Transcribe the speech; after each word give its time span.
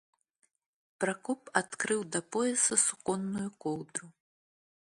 Пракоп 1.03 1.41
адкрыў 1.61 2.01
да 2.15 2.19
пояса 2.37 2.75
суконную 2.87 3.47
коўдру. 3.67 4.07